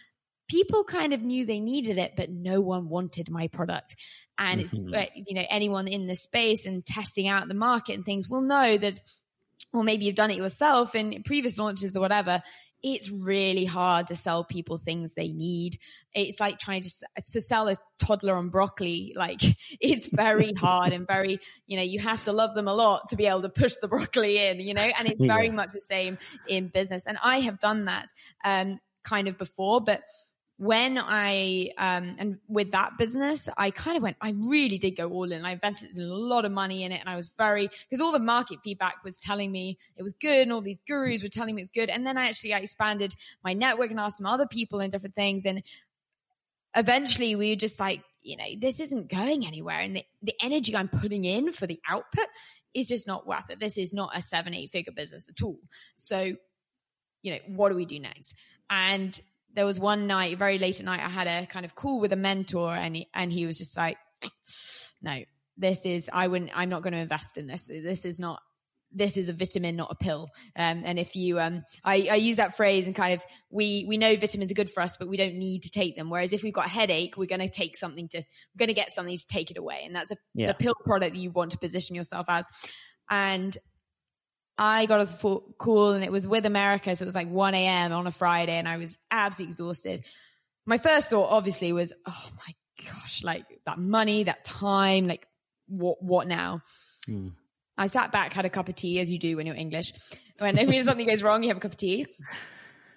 [0.49, 3.97] people kind of knew they needed it, but no one wanted my product.
[4.37, 4.95] And, mm-hmm.
[5.27, 8.77] you know, anyone in the space and testing out the market and things will know
[8.77, 9.01] that,
[9.73, 12.43] or maybe you've done it yourself in previous launches or whatever
[12.83, 15.79] it's really hard to sell people things they need.
[16.15, 16.91] It's like trying to,
[17.33, 19.13] to sell a toddler on broccoli.
[19.15, 19.41] Like
[19.81, 23.17] it's very hard and very, you know, you have to love them a lot to
[23.17, 25.53] be able to push the broccoli in, you know, and it's very yeah.
[25.53, 27.07] much the same in business.
[27.07, 28.09] And I have done that,
[28.45, 30.03] um, kind of before, but
[30.61, 35.09] when I um and with that business, I kind of went, I really did go
[35.09, 35.43] all in.
[35.43, 38.19] I invested a lot of money in it and I was very because all the
[38.19, 41.63] market feedback was telling me it was good and all these gurus were telling me
[41.63, 41.89] it's good.
[41.89, 45.15] And then I actually I expanded my network and asked some other people and different
[45.15, 45.47] things.
[45.47, 45.63] And
[46.77, 49.81] eventually we were just like, you know, this isn't going anywhere.
[49.81, 52.27] And the, the energy I'm putting in for the output
[52.75, 53.61] is just not worth it.
[53.61, 55.59] This is not a seven, eight figure business at all.
[55.97, 56.35] So,
[57.23, 58.35] you know, what do we do next?
[58.69, 59.19] And
[59.55, 62.13] there was one night, very late at night, I had a kind of call with
[62.13, 63.99] a mentor, and he, and he was just like,
[65.03, 65.23] "No,
[65.57, 66.53] this is I wouldn't.
[66.55, 67.67] I'm not going to invest in this.
[67.67, 68.41] This is not."
[68.93, 70.27] This is a vitamin, not a pill.
[70.57, 73.97] Um, and if you, um, I, I use that phrase and kind of, we we
[73.99, 76.11] know vitamins are good for us, but we don't need to take them.
[76.11, 78.75] Whereas if we've got a headache, we're going to take something to, we're going to
[78.75, 80.49] get something to take it away, and that's a yeah.
[80.49, 82.49] the pill product that you want to position yourself as.
[83.09, 83.57] And
[84.63, 86.95] I got a call and it was with America.
[86.95, 87.93] So it was like 1 a.m.
[87.93, 90.05] on a Friday and I was absolutely exhausted.
[90.67, 95.27] My first thought obviously was, oh my gosh, like that money, that time, like
[95.67, 96.61] what, what now?
[97.09, 97.33] Mm.
[97.79, 99.95] I sat back, had a cup of tea as you do when you're English.
[100.39, 102.07] When, when something goes wrong, you have a cup of tea.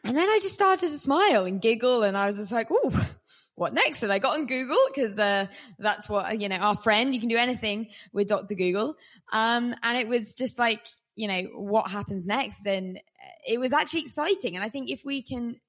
[0.04, 3.08] And then I just started to smile and giggle and I was just like, oh,
[3.56, 4.04] what next?
[4.04, 5.46] And I got on Google because uh,
[5.80, 8.56] that's what, you know, our friend, you can do anything with Dr.
[8.56, 8.98] Google.
[9.32, 10.82] Um, and it was just like,
[11.16, 12.66] you know, what happens next.
[12.66, 13.00] And
[13.48, 14.56] it was actually exciting.
[14.56, 15.60] And I think if we can,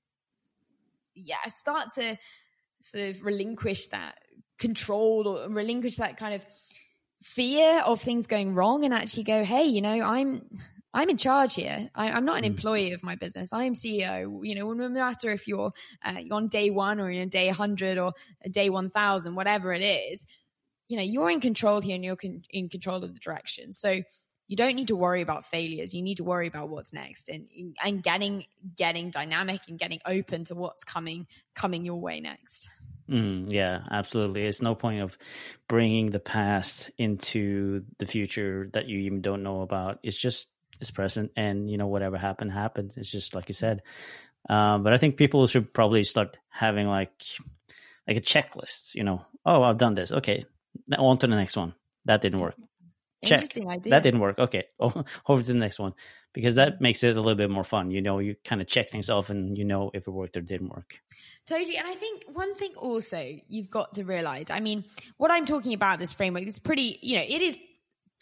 [1.15, 2.19] yeah, start to
[2.81, 4.19] sort of relinquish that
[4.59, 6.45] control or relinquish that kind of
[7.23, 10.43] fear of things going wrong and actually go, hey, you know, I'm
[10.95, 11.91] I'm in charge here.
[11.95, 12.49] I, am not an mm.
[12.49, 13.53] employee of my business.
[13.53, 14.41] I am CEO.
[14.45, 15.73] You know, no matter if you're,
[16.05, 18.13] uh, on day one or you're on day 100 or
[18.49, 20.25] day 1000, whatever it is,
[20.89, 23.73] you know, you're in control here and you're con- in control of the direction.
[23.73, 24.03] So
[24.47, 25.95] you don't need to worry about failures.
[25.95, 27.49] You need to worry about what's next and
[27.83, 28.45] and getting
[28.77, 32.69] getting dynamic and getting open to what's coming coming your way next.
[33.09, 34.47] Mm, yeah absolutely.
[34.47, 35.17] It's no point of
[35.69, 39.99] bringing the past into the future that you even don't know about.
[40.03, 40.49] It's just
[40.81, 42.95] it's present and you know whatever happened happened.
[42.97, 43.83] It's just like you said.
[44.47, 47.25] Um, but i think people should probably start having like
[48.07, 49.25] like a checklist you know.
[49.47, 50.13] Oh i've done this.
[50.13, 50.45] Okay
[50.99, 51.75] on to the next one.
[52.05, 52.57] That didn't work
[53.25, 53.41] check.
[53.91, 54.39] That didn't work.
[54.39, 55.95] Okay oh, over to the next one
[56.35, 58.91] because that makes it a little bit more fun you know you kind of check
[58.91, 61.01] things off and you know if it worked or didn't work.
[61.47, 64.85] Totally and i think one thing also you've got to realize i mean
[65.17, 67.59] what i'm talking about this framework is pretty you know it is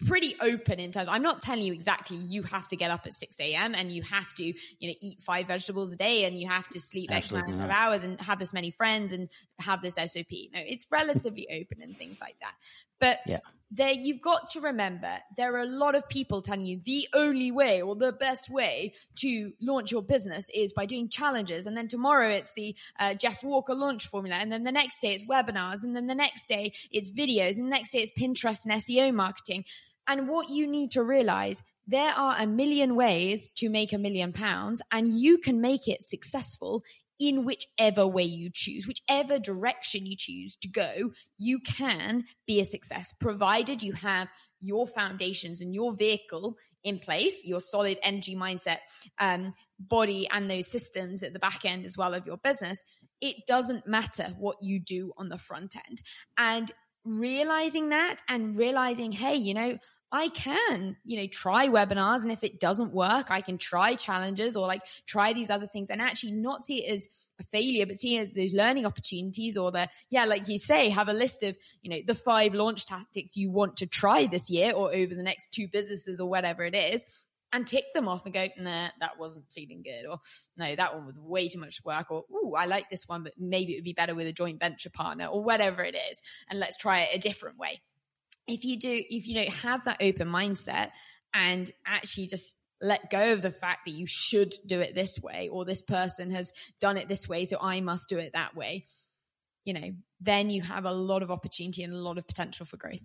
[0.07, 3.15] pretty open in terms i'm not telling you exactly you have to get up at
[3.15, 6.49] 6 a.m and you have to you know eat five vegetables a day and you
[6.49, 9.29] have to sleep x amount of hours and have this many friends and
[9.61, 12.55] have this sop no it's relatively open and things like that.
[12.99, 13.39] But yeah
[13.75, 17.51] there you've got to remember there are a lot of people telling you the only
[17.51, 21.67] way or the best way to launch your business is by doing challenges.
[21.67, 24.37] And then tomorrow it's the uh, jeff walker launch formula.
[24.37, 25.83] And then the next day it's webinars.
[25.83, 27.57] And then the next day it's videos.
[27.57, 29.65] And the next day it's pinterest and seo marketing.
[30.07, 34.33] And what you need to realize there are a million ways to make a million
[34.33, 34.83] pounds.
[34.93, 36.85] And you can make it successful
[37.23, 42.65] in whichever way you choose, whichever direction you choose to go, you can be a
[42.65, 44.27] success, provided you have
[44.61, 48.79] your foundations and your vehicle in place, your solid energy mindset,
[49.21, 52.85] um, body, and those systems at the back end as well of your business,
[53.21, 56.03] it doesn't matter what you do on the front end.
[56.37, 56.73] And
[57.05, 59.79] realizing that and realizing, hey, you know,
[60.13, 62.23] I can, you know, try webinars.
[62.23, 65.89] And if it doesn't work, I can try challenges or like try these other things
[65.89, 67.09] and actually not see it as
[67.41, 70.91] a failure, but see it as those learning opportunities or the, yeah, like you say,
[70.91, 74.51] have a list of, you know, the five launch tactics you want to try this
[74.51, 77.07] year or over the next two businesses or whatever it is
[77.51, 80.07] and tick them off and go, nah, that wasn't feeling good.
[80.07, 80.19] Or
[80.59, 82.11] no, that one was way too much work.
[82.11, 84.61] Or, ooh, I like this one, but maybe it would be better with a joint
[84.61, 86.21] venture partner or whatever it is.
[86.51, 87.81] And let's try it a different way
[88.47, 90.91] if you do if you don't have that open mindset
[91.35, 95.49] and actually just let go of the fact that you should do it this way
[95.49, 98.85] or this person has done it this way so i must do it that way
[99.65, 102.77] you know then you have a lot of opportunity and a lot of potential for
[102.77, 103.03] growth.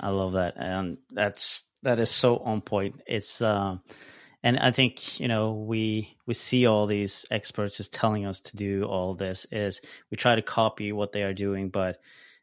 [0.00, 3.00] I love that and that's that is so on point.
[3.06, 3.80] It's um
[4.42, 8.56] and i think you know we we see all these experts just telling us to
[8.56, 11.98] do all this is we try to copy what they are doing but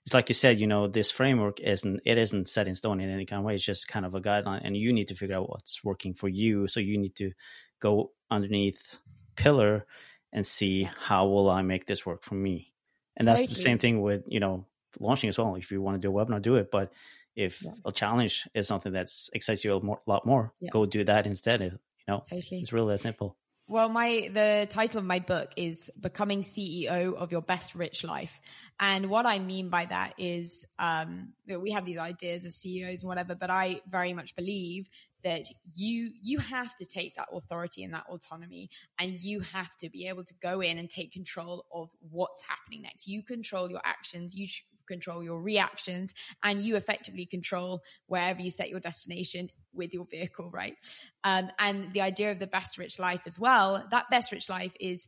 [0.05, 3.09] it's like you said, you know, this framework isn't it isn't set in stone in
[3.09, 3.55] any kind of way.
[3.55, 6.27] It's just kind of a guideline, and you need to figure out what's working for
[6.27, 6.67] you.
[6.67, 7.31] So you need to
[7.79, 8.97] go underneath
[9.35, 9.85] pillar
[10.33, 12.71] and see how will I make this work for me.
[13.17, 14.65] And that's the same thing with you know
[14.99, 15.55] launching as well.
[15.55, 16.71] If you want to do a webinar, do it.
[16.71, 16.91] But
[17.35, 17.71] if yeah.
[17.85, 20.69] a challenge is something that excites you a lot more, yeah.
[20.71, 21.61] go do that instead.
[21.61, 22.61] You know, totally.
[22.61, 23.37] it's really that simple.
[23.71, 28.41] Well, my the title of my book is Becoming CEO of Your Best Rich Life.
[28.81, 33.07] And what I mean by that is um, we have these ideas of CEOs and
[33.07, 34.89] whatever, but I very much believe
[35.23, 39.89] that you you have to take that authority and that autonomy and you have to
[39.89, 43.81] be able to go in and take control of what's happening next you control your
[43.83, 44.47] actions you
[44.87, 46.13] control your reactions
[46.43, 50.75] and you effectively control wherever you set your destination with your vehicle, right?
[51.23, 54.73] Um, and the idea of the best rich life as well, that best rich life
[54.79, 55.07] is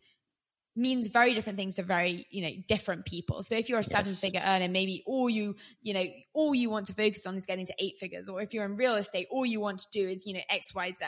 [0.75, 4.09] means very different things to very you know different people so if you're a seven
[4.09, 4.19] yes.
[4.19, 7.65] figure earner maybe all you you know all you want to focus on is getting
[7.65, 10.25] to eight figures or if you're in real estate all you want to do is
[10.25, 11.05] you know x y z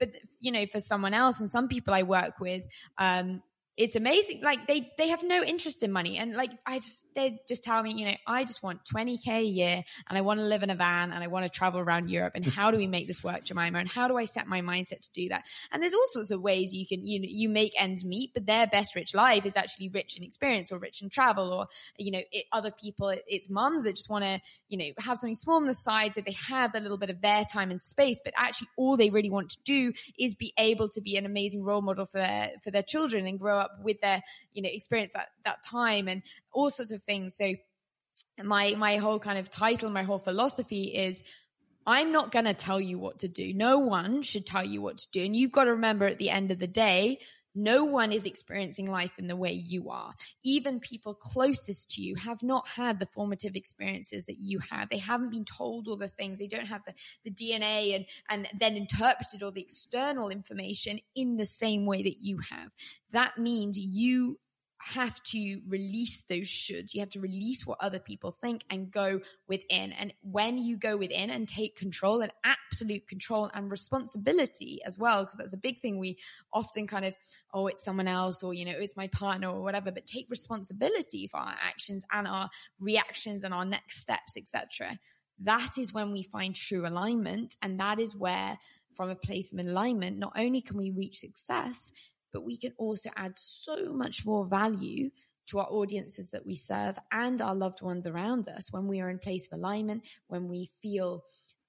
[0.00, 2.64] but you know for someone else and some people i work with
[2.98, 3.40] um
[3.76, 4.40] it's amazing.
[4.42, 7.82] Like they they have no interest in money, and like I just they just tell
[7.82, 10.62] me, you know, I just want twenty k a year, and I want to live
[10.62, 12.34] in a van, and I want to travel around Europe.
[12.36, 13.78] And how do we make this work, Jemima?
[13.78, 15.44] And how do I set my mindset to do that?
[15.72, 18.46] And there's all sorts of ways you can you know you make ends meet, but
[18.46, 21.66] their best rich life is actually rich in experience or rich in travel, or
[21.98, 25.18] you know, it, other people, it, it's mums that just want to you know have
[25.18, 27.80] something small on the side so they have a little bit of their time and
[27.80, 31.26] space, but actually all they really want to do is be able to be an
[31.26, 34.22] amazing role model for their for their children and grow up up with their
[34.52, 36.22] you know experience that that time and
[36.52, 37.54] all sorts of things so
[38.42, 41.24] my my whole kind of title my whole philosophy is
[41.86, 43.52] I'm not going to tell you what to do.
[43.52, 45.22] No one should tell you what to do.
[45.22, 47.18] And you've got to remember at the end of the day,
[47.54, 50.12] no one is experiencing life in the way you are.
[50.42, 54.88] Even people closest to you have not had the formative experiences that you have.
[54.88, 56.38] They haven't been told all the things.
[56.38, 61.36] They don't have the, the DNA and, and then interpreted all the external information in
[61.36, 62.72] the same way that you have.
[63.12, 64.38] That means you
[64.84, 66.94] have to release those shoulds.
[66.94, 69.92] You have to release what other people think and go within.
[69.92, 75.24] And when you go within and take control and absolute control and responsibility as well,
[75.24, 76.18] because that's a big thing we
[76.52, 77.14] often kind of,
[77.52, 81.26] oh, it's someone else or, you know, it's my partner or whatever, but take responsibility
[81.26, 84.98] for our actions and our reactions and our next steps, etc.
[85.40, 87.56] That is when we find true alignment.
[87.60, 88.58] And that is where,
[88.94, 91.90] from a place of alignment, not only can we reach success,
[92.34, 95.08] but we can also add so much more value
[95.46, 99.08] to our audiences that we serve and our loved ones around us when we are
[99.08, 101.22] in place of alignment, when we feel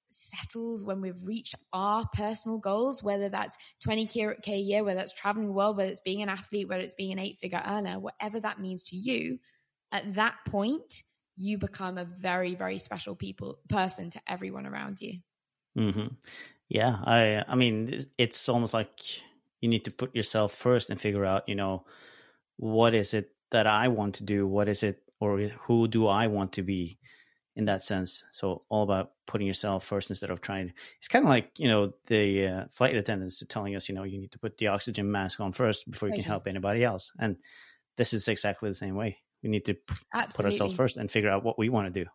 [0.09, 5.47] settled, when we've reached our personal goals, whether that's 20k a year, whether that's traveling
[5.47, 8.39] the world, whether it's being an athlete, whether it's being an eight figure earner, whatever
[8.39, 9.39] that means to you,
[9.91, 11.03] at that point,
[11.37, 15.19] you become a very, very special people person to everyone around you.
[15.77, 16.07] Mm-hmm.
[16.69, 18.99] Yeah, I, I mean, it's almost like
[19.61, 21.85] you need to put yourself first and figure out, you know,
[22.57, 24.47] what is it that I want to do?
[24.47, 26.99] What is it, or who do I want to be
[27.55, 28.23] in that sense?
[28.31, 30.73] So all about putting yourself first instead of trying.
[30.97, 34.19] It's kind of like you know the uh, flight attendants telling us, you know, you
[34.19, 37.11] need to put the oxygen mask on first before you can help anybody else.
[37.19, 37.37] And
[37.97, 39.17] this is exactly the same way.
[39.43, 39.75] We need to
[40.13, 40.35] Absolutely.
[40.35, 42.09] put ourselves first and figure out what we want to do.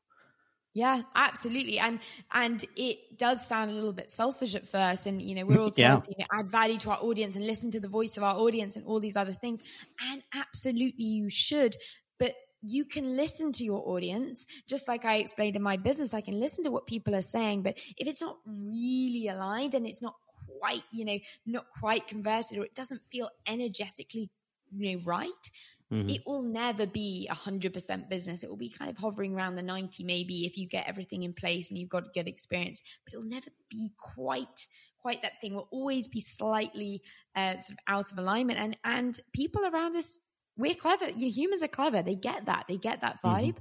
[0.72, 1.78] Yeah, absolutely.
[1.80, 1.98] And
[2.32, 5.06] and it does sound a little bit selfish at first.
[5.06, 5.98] And you know, we're all yeah.
[5.98, 8.36] to you know, add value to our audience and listen to the voice of our
[8.36, 9.62] audience and all these other things.
[10.10, 11.76] And absolutely you should.
[12.18, 16.14] But you can listen to your audience, just like I explained in my business.
[16.14, 19.86] I can listen to what people are saying, but if it's not really aligned and
[19.86, 20.14] it's not
[20.60, 24.30] quite, you know, not quite converted or it doesn't feel energetically,
[24.70, 25.50] you know, right,
[25.92, 26.10] Mm-hmm.
[26.10, 28.44] it will never be a hundred percent business.
[28.44, 31.32] It will be kind of hovering around the 90, maybe if you get everything in
[31.32, 34.66] place and you've got good experience, but it'll never be quite,
[35.00, 35.54] quite that thing.
[35.54, 37.02] We'll always be slightly
[37.34, 38.60] uh, sort of out of alignment.
[38.60, 40.20] And, and people around us,
[40.56, 41.08] we're clever.
[41.08, 42.02] You humans are clever.
[42.02, 42.66] They get that.
[42.68, 43.46] They get that mm-hmm.
[43.46, 43.56] vibe.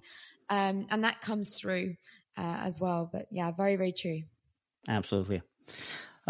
[0.51, 0.79] Mm-hmm.
[0.79, 1.95] Um, and that comes through
[2.37, 3.09] uh, as well.
[3.11, 4.21] But yeah, very, very true.
[4.87, 5.41] Absolutely.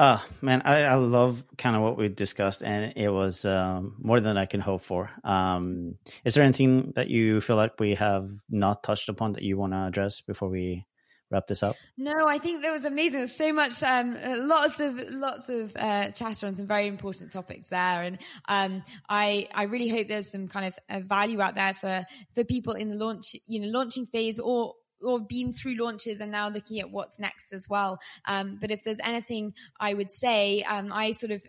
[0.01, 4.21] Oh man, I, I love kind of what we discussed, and it was um, more
[4.21, 5.11] than I can hope for.
[5.25, 9.57] Um, is there anything that you feel like we have not touched upon that you
[9.57, 10.85] want to address before we
[11.29, 11.75] wrap this up?
[11.97, 13.11] No, I think that was amazing.
[13.11, 14.15] There was so much, um,
[14.47, 19.49] lots of lots of uh, chatter on some very important topics there, and um, I
[19.53, 22.89] I really hope there's some kind of uh, value out there for for people in
[22.89, 26.91] the launch, you know, launching phase or or been through launches and now looking at
[26.91, 27.99] what's next as well.
[28.25, 31.43] Um, but if there's anything I would say, um, I sort of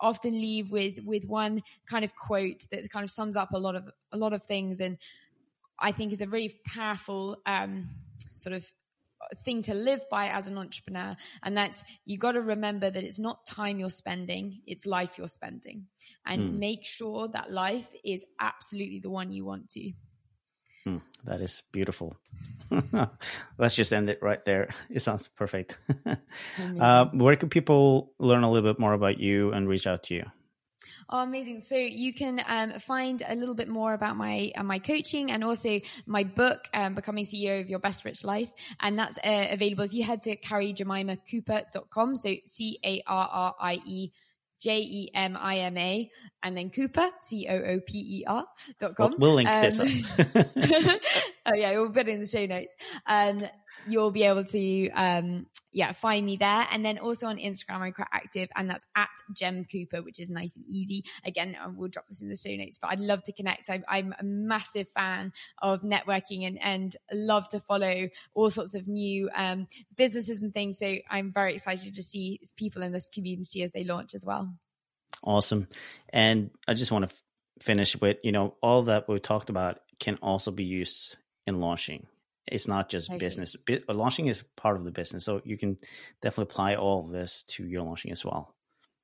[0.00, 3.76] often leave with with one kind of quote that kind of sums up a lot
[3.76, 4.98] of a lot of things, and
[5.78, 7.90] I think is a really powerful um,
[8.34, 8.70] sort of
[9.44, 13.18] thing to live by as an entrepreneur and that's you got to remember that it's
[13.18, 15.86] not time you're spending it's life you're spending
[16.26, 16.58] and mm.
[16.58, 19.92] make sure that life is absolutely the one you want to
[20.84, 22.16] Hmm, that is beautiful.
[23.58, 24.70] Let's just end it right there.
[24.90, 25.78] It sounds perfect.
[26.80, 30.14] uh, where can people learn a little bit more about you and reach out to
[30.14, 30.24] you?
[31.08, 31.60] Oh, amazing!
[31.60, 35.44] So you can um, find a little bit more about my uh, my coaching and
[35.44, 39.84] also my book, um, "Becoming CEO of Your Best Rich Life," and that's uh, available
[39.84, 42.16] if you head to carriejemimacooper.com.
[42.16, 44.10] So C A R R I E
[44.62, 46.10] J E M I M A,
[46.44, 48.46] and then Cooper, C O O P E R
[48.78, 49.10] dot com.
[49.18, 49.88] We'll, we'll link um, this up.
[51.46, 52.76] oh, yeah, we'll put it in the show notes.
[53.06, 53.42] Um,
[53.86, 56.66] you'll be able to, um, yeah, find me there.
[56.70, 60.30] And then also on Instagram, I'm quite active, and that's at Jem Cooper, which is
[60.30, 61.04] nice and easy.
[61.24, 63.70] Again, we'll drop this in the show notes, but I'd love to connect.
[63.70, 68.88] I'm, I'm a massive fan of networking and, and love to follow all sorts of
[68.88, 69.66] new um,
[69.96, 70.78] businesses and things.
[70.78, 74.52] So I'm very excited to see people in this community as they launch as well.
[75.22, 75.68] Awesome.
[76.08, 77.22] And I just want to f-
[77.60, 81.16] finish with, you know, all that we talked about can also be used
[81.46, 82.06] in launching.
[82.46, 83.18] It's not just okay.
[83.18, 83.56] business.
[83.56, 85.24] B- launching is part of the business.
[85.24, 85.78] So you can
[86.20, 88.54] definitely apply all of this to your launching as well.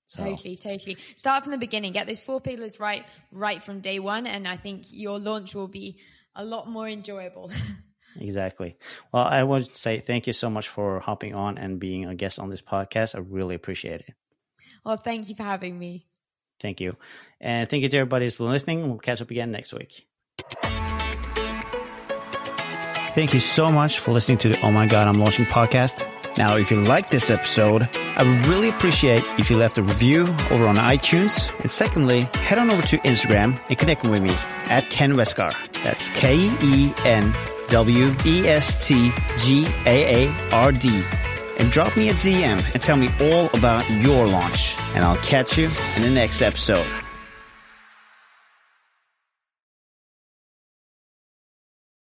[0.07, 0.25] So.
[0.25, 0.97] Totally, totally.
[1.15, 1.93] Start from the beginning.
[1.93, 5.69] Get those four pillars right, right from day one, and I think your launch will
[5.69, 5.99] be
[6.35, 7.51] a lot more enjoyable.
[8.19, 8.79] exactly.
[9.13, 12.39] Well, I would say thank you so much for hopping on and being a guest
[12.39, 13.17] on this podcast.
[13.17, 14.15] I really appreciate it.
[14.83, 16.07] Well, thank you for having me.
[16.59, 16.97] Thank you.
[17.39, 18.89] And thank you to everybody who's been listening.
[18.89, 20.07] We'll catch up again next week.
[23.19, 26.07] Thank you so much for listening to the Oh My God, I'm Launching podcast.
[26.37, 30.23] Now, if you like this episode, I would really appreciate if you left a review
[30.53, 31.51] over on iTunes.
[31.59, 34.31] And secondly, head on over to Instagram and connect with me
[34.67, 35.57] at Ken Westgaard.
[35.83, 37.35] That's K E N
[37.71, 41.03] W E S T G A A R D
[41.59, 44.77] and drop me a DM and tell me all about your launch.
[44.95, 46.87] And I'll catch you in the next episode.